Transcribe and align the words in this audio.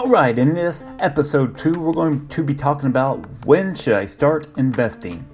Alright, 0.00 0.38
in 0.38 0.54
this 0.54 0.82
episode 0.98 1.58
2, 1.58 1.74
we're 1.74 1.92
going 1.92 2.26
to 2.28 2.42
be 2.42 2.54
talking 2.54 2.86
about 2.86 3.26
when 3.44 3.74
should 3.74 3.92
I 3.92 4.06
start 4.06 4.48
investing. 4.56 5.28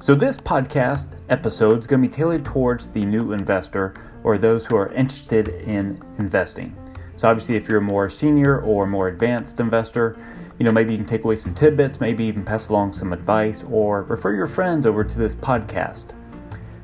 So, 0.00 0.14
this 0.14 0.36
podcast 0.36 1.16
episode 1.30 1.78
is 1.78 1.86
going 1.86 2.02
to 2.02 2.08
be 2.08 2.14
tailored 2.14 2.44
towards 2.44 2.88
the 2.88 3.06
new 3.06 3.32
investor 3.32 3.94
or 4.22 4.36
those 4.36 4.66
who 4.66 4.76
are 4.76 4.92
interested 4.92 5.48
in 5.48 6.02
investing. 6.18 6.76
So, 7.14 7.30
obviously, 7.30 7.56
if 7.56 7.70
you're 7.70 7.78
a 7.78 7.80
more 7.80 8.10
senior 8.10 8.60
or 8.60 8.86
more 8.86 9.08
advanced 9.08 9.60
investor, 9.60 10.14
you 10.58 10.66
know, 10.66 10.72
maybe 10.72 10.92
you 10.92 10.98
can 10.98 11.06
take 11.06 11.24
away 11.24 11.36
some 11.36 11.54
tidbits, 11.54 11.98
maybe 11.98 12.26
even 12.26 12.44
pass 12.44 12.68
along 12.68 12.92
some 12.92 13.14
advice, 13.14 13.62
or 13.62 14.02
refer 14.02 14.34
your 14.34 14.46
friends 14.46 14.84
over 14.84 15.04
to 15.04 15.18
this 15.18 15.34
podcast. 15.34 16.12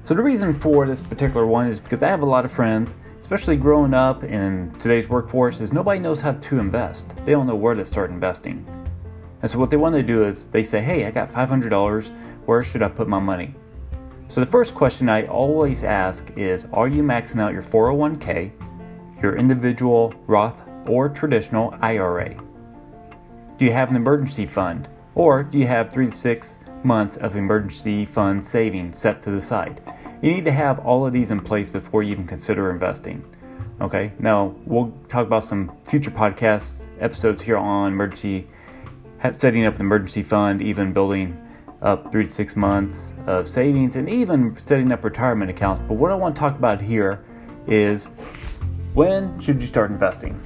So, 0.03 0.15
the 0.15 0.23
reason 0.23 0.55
for 0.55 0.87
this 0.87 1.03
particular 1.03 1.45
one 1.45 1.67
is 1.67 1.79
because 1.79 2.03
I 2.03 2.09
have 2.09 2.23
a 2.23 2.27
lot 2.27 2.47
of 2.47 2.53
friends, 2.53 2.95
especially 3.23 3.55
growing 3.55 3.95
up 3.95 4.25
in 4.25 4.69
today's 4.81 5.09
workforce, 5.09 5.61
is 5.61 5.73
nobody 5.73 6.01
knows 6.01 6.21
how 6.21 6.33
to 6.33 6.59
invest. 6.59 7.15
They 7.25 7.31
don't 7.31 7.47
know 7.47 7.55
where 7.55 7.73
to 7.73 7.85
start 7.85 8.11
investing. 8.11 8.67
And 9.43 9.49
so, 9.49 9.61
what 9.61 9.71
they 9.71 9.77
want 9.77 9.95
to 9.95 10.03
do 10.03 10.25
is 10.25 10.47
they 10.47 10.65
say, 10.65 10.81
Hey, 10.81 11.07
I 11.07 11.13
got 11.13 11.31
$500 11.31 12.11
where 12.47 12.65
should 12.65 12.83
I 12.83 12.89
put 12.89 13.07
my 13.07 13.21
money? 13.21 13.55
So, 14.27 14.41
the 14.41 14.51
first 14.51 14.75
question 14.75 15.09
I 15.09 15.27
always 15.27 15.85
ask 15.85 16.33
is 16.37 16.67
Are 16.73 16.89
you 16.89 17.05
maxing 17.05 17.41
out 17.41 17.53
your 17.53 17.63
401k, 17.63 18.51
your 19.23 19.37
individual 19.37 20.13
Roth 20.27 20.61
or 20.89 21.09
traditional 21.09 21.79
IRA? 21.81 22.35
Do 23.57 23.65
you 23.65 23.73
have 23.73 23.89
an 23.89 23.95
emergency 23.95 24.47
fund? 24.47 24.89
Or 25.15 25.45
do 25.45 25.59
you 25.59 25.67
have 25.69 25.91
three 25.91 26.07
to 26.07 26.13
six 26.13 26.59
months 26.83 27.19
of 27.19 27.37
emergency 27.37 28.05
fund 28.05 28.45
savings 28.45 28.99
set 28.99 29.23
to 29.23 29.31
the 29.31 29.41
side? 29.41 29.81
You 30.23 30.31
need 30.31 30.45
to 30.45 30.53
have 30.53 30.79
all 30.87 31.05
of 31.05 31.13
these 31.13 31.33
in 31.33 31.41
place 31.41 31.69
before 31.69 32.05
you 32.05 32.13
even 32.13 32.29
consider 32.29 32.71
investing. 32.71 33.25
Okay, 33.81 34.13
now 34.21 34.55
we'll 34.67 34.93
talk 35.09 35.27
about 35.27 35.43
some 35.43 35.77
future 35.83 36.13
podcast 36.13 36.87
episodes 37.01 37.43
here 37.43 37.57
on 37.57 37.93
emergency 37.93 38.47
setting 39.33 39.67
up 39.67 39.75
an 39.75 39.81
emergency 39.81 40.23
fund, 40.23 40.63
even 40.63 40.93
building 40.93 41.37
up 41.81 42.13
three 42.13 42.23
to 42.23 42.31
six 42.31 42.55
months 42.55 43.15
of 43.27 43.49
savings, 43.49 43.97
and 43.97 44.09
even 44.09 44.57
setting 44.59 44.93
up 44.93 45.03
retirement 45.03 45.51
accounts. 45.51 45.83
But 45.89 45.95
what 45.95 46.13
I 46.13 46.15
want 46.15 46.37
to 46.37 46.41
talk 46.41 46.57
about 46.57 46.81
here 46.81 47.25
is 47.67 48.07
when 48.95 49.41
should 49.41 49.61
you 49.61 49.67
start 49.67 49.91
investing? 49.91 50.41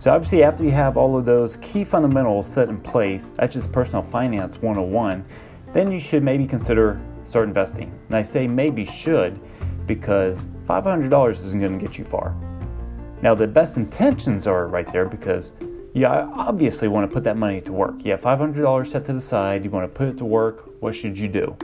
So, 0.00 0.12
obviously, 0.12 0.42
after 0.42 0.64
you 0.64 0.72
have 0.72 0.96
all 0.96 1.16
of 1.16 1.24
those 1.24 1.58
key 1.58 1.84
fundamentals 1.84 2.48
set 2.48 2.68
in 2.68 2.80
place, 2.80 3.30
that's 3.36 3.54
just 3.54 3.70
personal 3.70 4.02
finance 4.02 4.56
101, 4.56 5.24
then 5.72 5.92
you 5.92 6.00
should 6.00 6.24
maybe 6.24 6.44
consider 6.44 7.00
start 7.32 7.48
investing. 7.48 7.90
And 8.08 8.16
I 8.16 8.22
say 8.22 8.46
maybe 8.46 8.84
should 8.84 9.40
because 9.86 10.44
$500 10.68 11.30
isn't 11.30 11.58
going 11.58 11.78
to 11.78 11.82
get 11.82 11.96
you 11.96 12.04
far. 12.04 12.36
Now, 13.22 13.34
the 13.34 13.46
best 13.46 13.78
intentions 13.78 14.46
are 14.46 14.66
right 14.66 14.90
there 14.92 15.06
because 15.06 15.54
you 15.94 16.04
obviously 16.04 16.88
want 16.88 17.08
to 17.08 17.14
put 17.14 17.24
that 17.24 17.38
money 17.38 17.62
to 17.62 17.72
work. 17.72 18.04
You 18.04 18.10
have 18.10 18.20
$500 18.20 18.86
set 18.86 19.06
to 19.06 19.14
the 19.14 19.20
side, 19.20 19.64
you 19.64 19.70
want 19.70 19.90
to 19.90 19.98
put 19.98 20.08
it 20.08 20.18
to 20.18 20.26
work. 20.26 20.68
What 20.80 20.94
should 20.94 21.16
you 21.16 21.26
do? 21.26 21.56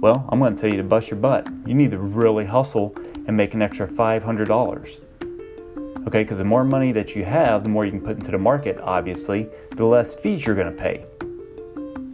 Well, 0.00 0.26
I'm 0.28 0.38
going 0.38 0.54
to 0.54 0.60
tell 0.60 0.70
you 0.70 0.76
to 0.76 0.84
bust 0.84 1.08
your 1.10 1.20
butt. 1.20 1.48
You 1.66 1.72
need 1.72 1.92
to 1.92 1.98
really 1.98 2.44
hustle 2.44 2.94
and 3.26 3.34
make 3.34 3.54
an 3.54 3.62
extra 3.62 3.88
$500. 3.88 5.00
Okay, 6.06 6.22
because 6.22 6.36
the 6.36 6.44
more 6.44 6.64
money 6.64 6.92
that 6.92 7.16
you 7.16 7.24
have, 7.24 7.62
the 7.62 7.70
more 7.70 7.86
you 7.86 7.92
can 7.92 8.02
put 8.02 8.18
into 8.18 8.30
the 8.30 8.38
market, 8.38 8.78
obviously, 8.82 9.48
the 9.70 9.86
less 9.86 10.14
fees 10.14 10.44
you're 10.44 10.56
going 10.56 10.74
to 10.74 10.78
pay. 10.78 11.06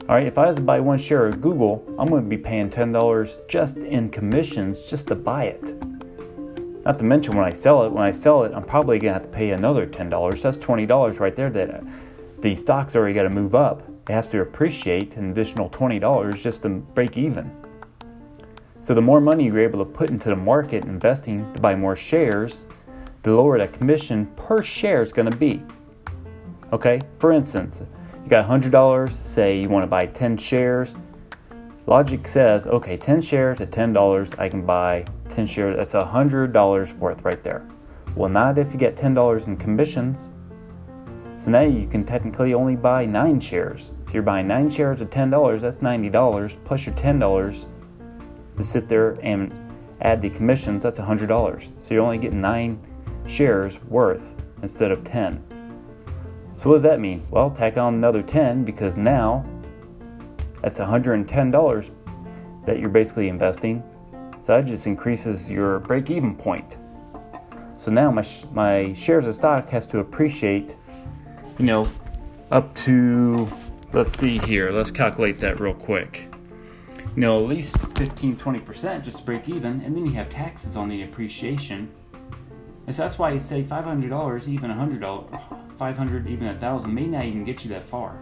All 0.09 0.15
right, 0.15 0.27
if 0.27 0.39
I 0.39 0.47
was 0.47 0.57
to 0.57 0.63
buy 0.63 0.81
one 0.81 0.97
share 0.97 1.27
of 1.27 1.43
Google, 1.43 1.85
I'm 1.99 2.09
going 2.09 2.23
to 2.23 2.29
be 2.31 2.39
paying 2.39 2.71
$10 2.71 3.47
just 3.47 3.77
in 3.77 4.09
commissions 4.09 4.87
just 4.87 5.07
to 5.09 5.15
buy 5.15 5.45
it. 5.45 5.63
Not 6.83 6.99
to 7.01 7.05
mention 7.05 7.37
when 7.37 7.45
I 7.45 7.53
sell 7.53 7.85
it, 7.85 7.93
when 7.93 8.05
I 8.05 8.11
sell 8.11 8.45
it, 8.45 8.53
I'm 8.55 8.65
probably 8.65 8.99
gonna 8.99 9.13
have 9.13 9.25
to 9.25 9.29
pay 9.29 9.51
another 9.51 9.87
$10. 9.87 10.41
That's 10.41 10.57
$20 10.57 11.21
right 11.21 11.37
there 11.37 11.51
that 11.51 11.71
uh, 11.75 11.81
the 12.39 12.55
stock's 12.55 12.97
already 12.97 13.13
got 13.13 13.25
to 13.25 13.29
move 13.29 13.55
up. 13.55 13.83
It 14.09 14.13
has 14.13 14.27
to 14.29 14.41
appreciate 14.41 15.17
an 15.17 15.31
additional 15.31 15.69
$20 15.69 16.35
just 16.41 16.63
to 16.63 16.71
break 16.71 17.19
even. 17.19 17.55
So 18.81 18.95
the 18.95 19.03
more 19.03 19.21
money 19.21 19.45
you're 19.45 19.61
able 19.61 19.85
to 19.85 19.91
put 19.91 20.09
into 20.09 20.31
the 20.31 20.37
market 20.37 20.87
investing 20.87 21.53
to 21.53 21.61
buy 21.61 21.75
more 21.75 21.95
shares, 21.95 22.65
the 23.25 23.35
lower 23.35 23.59
that 23.59 23.75
commission 23.75 24.25
per 24.37 24.63
share 24.63 25.03
is 25.03 25.13
going 25.13 25.31
to 25.31 25.37
be. 25.37 25.63
Okay, 26.73 27.03
for 27.19 27.31
instance, 27.33 27.83
you 28.29 28.31
got 28.31 28.47
$100, 28.47 29.27
say 29.27 29.59
you 29.59 29.71
want 29.71 29.85
to 29.85 29.87
buy 29.87 30.05
10 30.05 30.37
shares. 30.37 30.95
Logic 31.87 32.29
says, 32.29 32.67
okay, 32.67 32.99
10 32.99 33.23
shares 33.23 33.59
at 33.63 33.71
$10, 33.71 34.39
I 34.39 34.51
can 34.51 34.67
buy 34.67 35.07
10 35.31 35.47
shares, 35.47 35.77
that's 35.79 35.95
$100 35.95 36.99
worth 36.99 37.23
right 37.23 37.43
there. 37.43 37.67
Well, 38.15 38.29
not 38.29 38.59
if 38.59 38.71
you 38.75 38.79
get 38.79 38.97
$10 38.97 39.47
in 39.47 39.57
commissions. 39.57 40.29
So 41.39 41.51
now 41.51 41.63
you 41.63 41.87
can 41.87 42.05
technically 42.05 42.53
only 42.53 42.77
buy 42.77 43.07
9 43.07 43.41
shares. 43.41 43.93
If 44.07 44.13
you're 44.13 44.23
buying 44.23 44.47
9 44.47 44.69
shares 44.69 45.01
at 45.01 45.11
$10, 45.11 45.61
that's 45.63 45.79
$90 45.79 46.65
plus 46.67 46.85
your 46.85 46.95
$10 46.97 47.67
to 48.59 48.63
sit 48.63 48.89
there 48.91 49.17
and 49.23 49.55
add 50.03 50.21
the 50.21 50.29
commissions, 50.29 50.83
that's 50.83 50.99
$100. 50.99 51.71
So 51.81 51.95
you're 51.95 52.05
only 52.05 52.19
getting 52.19 52.43
9 52.43 52.79
shares 53.25 53.83
worth 53.85 54.35
instead 54.61 54.91
of 54.91 55.03
10. 55.05 55.48
So 56.59 56.69
what 56.69 56.75
does 56.75 56.83
that 56.83 56.99
mean? 56.99 57.25
Well, 57.31 57.51
tack 57.51 57.77
on 57.77 57.95
another 57.95 58.21
10 58.21 58.65
because 58.65 58.97
now 58.97 59.47
that's 60.61 60.79
$110 60.79 61.91
that 62.67 62.81
you're 62.81 62.89
basically 62.89 63.29
investing 63.29 63.85
so 64.41 64.57
that 64.57 64.67
just 64.67 64.89
increases 64.89 65.49
your 65.49 65.79
break 65.79 66.11
even 66.11 66.35
point. 66.35 66.77
So 67.77 67.93
now 67.93 68.11
my, 68.11 68.23
sh- 68.23 68.45
my 68.53 68.93
shares 68.95 69.27
of 69.27 69.37
stock 69.37 69.69
has 69.69 69.87
to 69.87 70.01
appreciate, 70.01 70.75
you 71.61 71.65
know, 71.65 71.89
up 72.51 72.75
to, 72.77 73.49
let's 73.93 74.19
see 74.19 74.39
here, 74.39 74.73
let's 74.73 74.91
calculate 74.91 75.39
that 75.39 75.61
real 75.61 75.75
quick. 75.75 76.29
You 77.15 77.21
know, 77.21 77.37
at 77.37 77.45
least 77.45 77.79
15 77.97 78.37
20% 78.37 79.03
just 79.05 79.19
to 79.19 79.25
break 79.25 79.49
even, 79.49 79.81
and 79.83 79.97
then 79.97 80.05
you 80.05 80.13
have 80.15 80.29
taxes 80.29 80.77
on 80.77 80.89
the 80.89 81.05
appreciation. 81.05 81.89
And 82.89 82.95
so 82.95 83.03
that's 83.03 83.19
why 83.19 83.33
you 83.33 83.39
say 83.39 83.63
$500, 83.63 84.49
even 84.49 84.71
$100, 84.71 85.77
500 85.77 86.27
even 86.27 86.47
a 86.47 86.53
1000 86.53 86.95
may 86.95 87.05
not 87.05 87.27
even 87.27 87.45
get 87.45 87.63
you 87.63 87.69
that 87.69 87.83
far. 87.83 88.19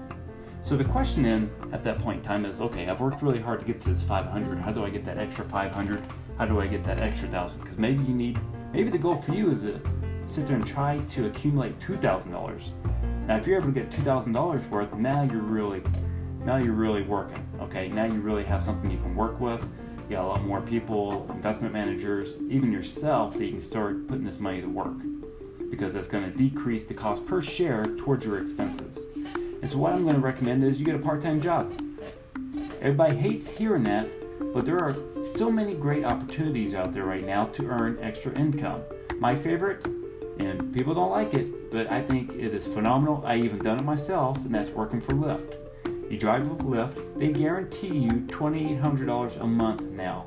So 0.60 0.76
the 0.76 0.82
question 0.82 1.22
then 1.22 1.48
at 1.72 1.84
that 1.84 2.00
point 2.00 2.18
in 2.18 2.24
time 2.24 2.44
is, 2.44 2.60
okay, 2.60 2.88
I've 2.88 3.00
worked 3.00 3.22
really 3.22 3.38
hard 3.40 3.60
to 3.60 3.64
get 3.64 3.80
to 3.82 3.94
this 3.94 4.02
500. 4.02 4.58
How 4.58 4.72
do 4.72 4.84
I 4.84 4.90
get 4.90 5.04
that 5.04 5.18
extra 5.18 5.44
500? 5.44 6.02
How 6.36 6.46
do 6.46 6.60
I 6.60 6.66
get 6.66 6.82
that 6.82 7.00
extra 7.00 7.28
thousand? 7.28 7.60
Because 7.60 7.78
maybe 7.78 8.02
you 8.02 8.12
need, 8.12 8.40
maybe 8.72 8.90
the 8.90 8.98
goal 8.98 9.14
for 9.14 9.34
you 9.34 9.52
is 9.52 9.62
to 9.62 9.80
sit 10.24 10.48
there 10.48 10.56
and 10.56 10.66
try 10.66 10.98
to 10.98 11.26
accumulate 11.26 11.78
two 11.78 11.96
thousand 11.98 12.32
dollars. 12.32 12.72
Now, 13.28 13.36
if 13.36 13.46
you're 13.46 13.58
able 13.58 13.72
to 13.72 13.80
get 13.80 13.92
two 13.92 14.02
thousand 14.02 14.32
dollars 14.32 14.66
worth, 14.66 14.92
now 14.94 15.22
you're 15.22 15.42
really, 15.42 15.80
now 16.44 16.56
you're 16.56 16.72
really 16.72 17.02
working. 17.02 17.46
Okay, 17.60 17.86
now 17.86 18.06
you 18.06 18.20
really 18.20 18.42
have 18.42 18.64
something 18.64 18.90
you 18.90 18.98
can 18.98 19.14
work 19.14 19.38
with. 19.38 19.64
You 20.08 20.14
got 20.14 20.24
a 20.24 20.28
lot 20.28 20.44
more 20.44 20.60
people, 20.60 21.26
investment 21.30 21.72
managers, 21.72 22.36
even 22.48 22.70
yourself 22.70 23.32
that 23.34 23.44
you 23.44 23.50
can 23.50 23.62
start 23.62 24.06
putting 24.06 24.24
this 24.24 24.38
money 24.38 24.60
to 24.60 24.68
work 24.68 24.94
because 25.68 25.94
that's 25.94 26.06
going 26.06 26.30
to 26.30 26.30
decrease 26.30 26.84
the 26.84 26.94
cost 26.94 27.26
per 27.26 27.42
share 27.42 27.86
towards 27.98 28.24
your 28.24 28.40
expenses. 28.40 29.00
And 29.60 29.68
so, 29.68 29.78
what 29.78 29.92
I'm 29.92 30.04
going 30.04 30.14
to 30.14 30.20
recommend 30.20 30.62
is 30.62 30.78
you 30.78 30.84
get 30.84 30.94
a 30.94 31.00
part 31.00 31.22
time 31.22 31.40
job. 31.40 31.72
Everybody 32.80 33.16
hates 33.16 33.50
hearing 33.50 33.82
that, 33.84 34.08
but 34.54 34.64
there 34.64 34.78
are 34.78 34.96
so 35.24 35.50
many 35.50 35.74
great 35.74 36.04
opportunities 36.04 36.72
out 36.72 36.94
there 36.94 37.04
right 37.04 37.26
now 37.26 37.46
to 37.46 37.66
earn 37.66 37.98
extra 38.00 38.32
income. 38.38 38.82
My 39.18 39.34
favorite, 39.34 39.84
and 40.38 40.72
people 40.72 40.94
don't 40.94 41.10
like 41.10 41.34
it, 41.34 41.72
but 41.72 41.90
I 41.90 42.00
think 42.00 42.32
it 42.34 42.54
is 42.54 42.64
phenomenal. 42.64 43.24
I 43.26 43.38
even 43.38 43.58
done 43.58 43.80
it 43.80 43.84
myself, 43.84 44.36
and 44.36 44.54
that's 44.54 44.70
working 44.70 45.00
for 45.00 45.14
Lyft. 45.14 45.65
You 46.08 46.16
drive 46.16 46.46
with 46.46 46.60
Lyft, 46.60 47.18
they 47.18 47.32
guarantee 47.32 47.88
you 47.88 48.10
$2,800 48.10 49.40
a 49.40 49.46
month 49.46 49.90
now. 49.90 50.26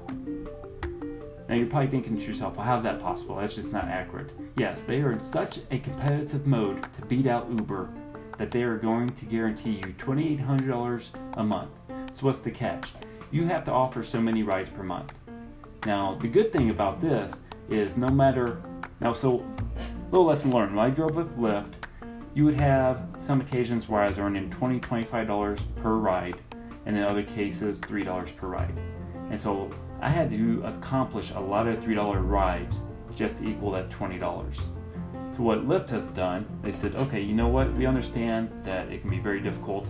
Now 1.48 1.56
you're 1.56 1.68
probably 1.68 1.88
thinking 1.88 2.18
to 2.18 2.24
yourself, 2.24 2.58
well, 2.58 2.66
how's 2.66 2.84
that 2.84 3.02
possible? 3.02 3.38
That's 3.38 3.56
just 3.56 3.72
not 3.72 3.86
accurate. 3.86 4.32
Yes, 4.58 4.84
they 4.84 5.02
are 5.02 5.14
in 5.14 5.22
such 5.22 5.60
a 5.72 5.80
competitive 5.80 6.46
mode 6.46 6.84
to 6.94 7.06
beat 7.06 7.28
out 7.28 7.50
Uber 7.50 7.90
that 8.38 8.52
they 8.52 8.64
are 8.64 8.78
going 8.78 9.10
to 9.10 9.26
guarantee 9.26 9.72
you 9.72 9.94
$2,800 9.98 11.38
a 11.38 11.44
month. 11.44 11.72
So, 12.14 12.26
what's 12.26 12.40
the 12.40 12.52
catch? 12.52 12.92
You 13.32 13.46
have 13.46 13.64
to 13.66 13.72
offer 13.72 14.04
so 14.04 14.20
many 14.20 14.44
rides 14.44 14.70
per 14.70 14.84
month. 14.84 15.14
Now, 15.86 16.18
the 16.22 16.28
good 16.28 16.52
thing 16.52 16.70
about 16.70 17.00
this 17.00 17.40
is 17.70 17.96
no 17.96 18.10
matter, 18.10 18.62
now, 19.00 19.14
so, 19.14 19.46
little 20.12 20.26
lesson 20.26 20.52
learned. 20.52 20.76
When 20.76 20.86
I 20.86 20.90
drove 20.90 21.16
with 21.16 21.38
Lyft, 21.38 21.74
you 22.36 22.46
would 22.46 22.60
have 22.60 23.08
some 23.22 23.42
occasions 23.42 23.90
where 23.90 24.02
I 24.02 24.10
was 24.10 24.20
earning 24.20 24.50
$20, 24.50 24.80
$25 24.80 25.60
per 25.78 25.96
ride, 25.96 26.42
and 26.86 26.98
in 26.98 27.04
other 27.04 27.24
cases, 27.24 27.80
$3 27.80 28.36
per 28.36 28.48
ride. 28.48 28.74
And 29.30 29.40
so 29.40 29.72
I 30.00 30.10
had 30.10 30.30
to 30.30 30.62
accomplish 30.64 31.32
a 31.32 31.40
lot 31.40 31.68
of 31.68 31.84
$3 31.84 32.30
rides 32.30 32.82
just 33.16 33.38
to 33.38 33.50
equal 33.50 33.72
that 33.72 33.90
$20. 33.90 34.56
So 35.36 35.44
what 35.44 35.68
Lyft 35.68 35.90
has 35.90 36.10
done, 36.10 36.46
they 36.62 36.72
said, 36.72 36.96
okay, 36.96 37.22
you 37.22 37.34
know 37.34 37.48
what? 37.48 37.74
We 37.74 37.86
understand 37.86 38.50
that 38.64 38.92
it 38.92 39.02
can 39.02 39.10
be 39.10 39.20
very 39.20 39.40
difficult. 39.40 39.88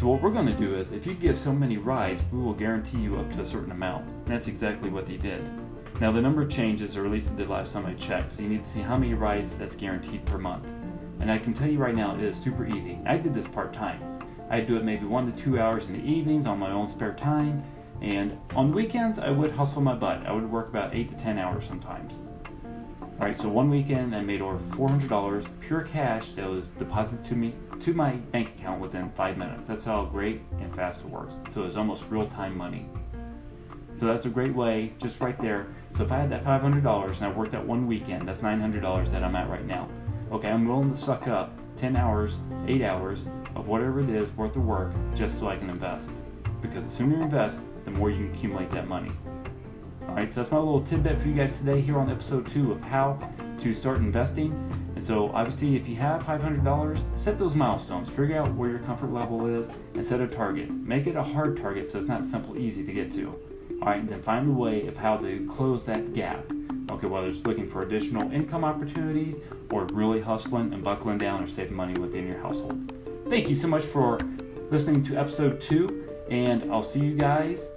So 0.00 0.08
what 0.08 0.20
we're 0.20 0.30
going 0.30 0.46
to 0.46 0.52
do 0.52 0.74
is, 0.74 0.92
if 0.92 1.06
you 1.06 1.14
give 1.14 1.38
so 1.38 1.52
many 1.52 1.78
rides, 1.78 2.22
we 2.30 2.38
will 2.38 2.52
guarantee 2.52 2.98
you 2.98 3.16
up 3.16 3.32
to 3.32 3.40
a 3.40 3.46
certain 3.46 3.72
amount. 3.72 4.06
And 4.06 4.26
that's 4.26 4.46
exactly 4.46 4.90
what 4.90 5.06
they 5.06 5.16
did. 5.16 5.50
Now 6.00 6.12
the 6.12 6.20
number 6.20 6.46
changes, 6.46 6.96
or 6.96 7.06
at 7.06 7.10
least 7.10 7.30
it 7.30 7.36
did 7.36 7.48
last 7.48 7.72
time 7.72 7.86
I 7.86 7.94
checked. 7.94 8.32
So 8.32 8.42
you 8.42 8.48
need 8.50 8.64
to 8.64 8.68
see 8.68 8.80
how 8.80 8.98
many 8.98 9.14
rides 9.14 9.56
that's 9.56 9.74
guaranteed 9.74 10.26
per 10.26 10.36
month. 10.36 10.66
And 11.20 11.30
I 11.30 11.38
can 11.38 11.54
tell 11.54 11.68
you 11.68 11.78
right 11.78 11.94
now, 11.94 12.14
it 12.14 12.22
is 12.22 12.36
super 12.36 12.66
easy. 12.66 13.00
I 13.06 13.16
did 13.16 13.34
this 13.34 13.46
part 13.46 13.72
time. 13.72 14.18
I 14.50 14.60
do 14.60 14.76
it 14.76 14.84
maybe 14.84 15.06
one 15.06 15.30
to 15.32 15.42
two 15.42 15.58
hours 15.58 15.88
in 15.88 15.94
the 15.94 16.04
evenings 16.04 16.46
on 16.46 16.58
my 16.58 16.70
own 16.70 16.88
spare 16.88 17.14
time. 17.14 17.64
And 18.00 18.38
on 18.54 18.72
weekends, 18.72 19.18
I 19.18 19.30
would 19.30 19.50
hustle 19.50 19.82
my 19.82 19.94
butt. 19.94 20.26
I 20.26 20.32
would 20.32 20.50
work 20.50 20.68
about 20.68 20.94
eight 20.94 21.08
to 21.10 21.16
ten 21.16 21.38
hours 21.38 21.64
sometimes. 21.64 22.14
All 23.18 23.26
right, 23.26 23.40
so 23.40 23.48
one 23.48 23.70
weekend 23.70 24.14
I 24.14 24.20
made 24.20 24.42
over 24.42 24.58
$400 24.76 25.48
pure 25.60 25.80
cash 25.80 26.32
that 26.32 26.46
was 26.46 26.68
deposited 26.68 27.24
to 27.24 27.34
me 27.34 27.54
to 27.80 27.94
my 27.94 28.12
bank 28.12 28.50
account 28.50 28.78
within 28.78 29.10
five 29.12 29.38
minutes. 29.38 29.68
That's 29.68 29.84
how 29.84 30.04
great 30.04 30.42
and 30.60 30.74
fast 30.76 31.00
it 31.00 31.06
works. 31.06 31.38
So 31.54 31.64
it's 31.64 31.76
almost 31.76 32.04
real 32.10 32.28
time 32.28 32.56
money. 32.56 32.90
So 33.96 34.04
that's 34.04 34.26
a 34.26 34.28
great 34.28 34.54
way, 34.54 34.92
just 34.98 35.20
right 35.20 35.40
there. 35.40 35.66
So 35.96 36.04
if 36.04 36.12
I 36.12 36.18
had 36.18 36.30
that 36.30 36.44
$500 36.44 37.16
and 37.16 37.24
I 37.24 37.30
worked 37.30 37.52
that 37.52 37.66
one 37.66 37.86
weekend, 37.86 38.28
that's 38.28 38.40
$900 38.40 39.10
that 39.10 39.24
I'm 39.24 39.34
at 39.34 39.48
right 39.48 39.64
now. 39.64 39.88
Okay, 40.32 40.48
I'm 40.48 40.66
willing 40.66 40.90
to 40.90 40.96
suck 40.96 41.28
up 41.28 41.56
10 41.76 41.94
hours, 41.94 42.38
8 42.66 42.82
hours 42.82 43.28
of 43.54 43.68
whatever 43.68 44.00
it 44.00 44.10
is 44.10 44.32
worth 44.32 44.56
of 44.56 44.64
work 44.64 44.92
just 45.14 45.38
so 45.38 45.48
I 45.48 45.56
can 45.56 45.70
invest. 45.70 46.10
Because 46.60 46.84
the 46.84 46.90
sooner 46.90 47.16
you 47.16 47.22
invest, 47.22 47.60
the 47.84 47.92
more 47.92 48.10
you 48.10 48.26
can 48.26 48.34
accumulate 48.34 48.70
that 48.72 48.88
money. 48.88 49.12
Alright, 50.02 50.32
so 50.32 50.40
that's 50.40 50.50
my 50.50 50.58
little 50.58 50.82
tidbit 50.82 51.20
for 51.20 51.28
you 51.28 51.34
guys 51.34 51.58
today 51.58 51.80
here 51.80 51.98
on 51.98 52.10
episode 52.10 52.50
2 52.50 52.72
of 52.72 52.80
how 52.80 53.18
to 53.60 53.72
start 53.72 53.98
investing. 53.98 54.50
And 54.96 55.04
so, 55.04 55.30
obviously, 55.30 55.76
if 55.76 55.86
you 55.86 55.94
have 55.96 56.24
$500, 56.24 57.04
set 57.16 57.38
those 57.38 57.54
milestones. 57.54 58.08
Figure 58.08 58.38
out 58.38 58.52
where 58.54 58.70
your 58.70 58.78
comfort 58.80 59.12
level 59.12 59.46
is 59.46 59.70
and 59.94 60.04
set 60.04 60.20
a 60.20 60.26
target. 60.26 60.70
Make 60.72 61.06
it 61.06 61.14
a 61.14 61.22
hard 61.22 61.56
target 61.56 61.88
so 61.88 61.98
it's 61.98 62.08
not 62.08 62.26
simple, 62.26 62.58
easy 62.58 62.82
to 62.82 62.92
get 62.92 63.12
to. 63.12 63.32
Alright, 63.80 64.00
and 64.00 64.08
then 64.08 64.22
find 64.22 64.48
a 64.48 64.52
way 64.52 64.88
of 64.88 64.96
how 64.96 65.18
to 65.18 65.46
close 65.54 65.84
that 65.84 66.14
gap. 66.14 66.50
Okay, 66.90 67.06
whether 67.06 67.28
it's 67.28 67.44
looking 67.44 67.68
for 67.68 67.82
additional 67.82 68.30
income 68.32 68.64
opportunities 68.64 69.36
or 69.70 69.84
really 69.86 70.20
hustling 70.20 70.72
and 70.72 70.82
buckling 70.84 71.18
down 71.18 71.42
or 71.42 71.48
saving 71.48 71.74
money 71.74 71.94
within 72.00 72.26
your 72.26 72.38
household. 72.38 72.92
Thank 73.28 73.48
you 73.48 73.56
so 73.56 73.66
much 73.68 73.84
for 73.84 74.20
listening 74.70 75.02
to 75.04 75.16
episode 75.16 75.60
2, 75.60 76.26
and 76.30 76.72
I'll 76.72 76.82
see 76.82 77.00
you 77.00 77.14
guys 77.14 77.72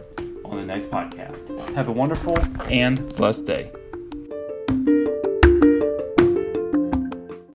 on 0.46 0.58
the 0.58 0.66
next 0.66 0.92
podcast. 0.92 1.76
Have 1.76 1.88
a 1.88 1.92
wonderful 1.92 2.38
and 2.72 3.16
blessed 3.16 3.46
day. 3.46 3.72